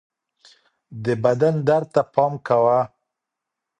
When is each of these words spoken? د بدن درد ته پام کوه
د 1.03 1.05
بدن 1.23 1.55
درد 1.67 1.87
ته 1.93 2.01
پام 2.13 2.33
کوه 2.47 2.79